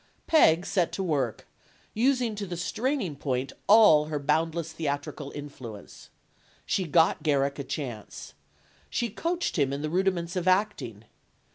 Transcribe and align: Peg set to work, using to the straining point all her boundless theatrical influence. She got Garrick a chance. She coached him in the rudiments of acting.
Peg 0.25 0.65
set 0.65 0.91
to 0.93 1.03
work, 1.03 1.47
using 1.93 2.33
to 2.33 2.47
the 2.47 2.57
straining 2.57 3.15
point 3.15 3.53
all 3.67 4.05
her 4.05 4.17
boundless 4.17 4.71
theatrical 4.73 5.29
influence. 5.35 6.09
She 6.65 6.85
got 6.85 7.21
Garrick 7.21 7.59
a 7.59 7.63
chance. 7.63 8.33
She 8.89 9.09
coached 9.11 9.59
him 9.59 9.71
in 9.71 9.83
the 9.83 9.91
rudiments 9.91 10.35
of 10.35 10.47
acting. 10.47 11.03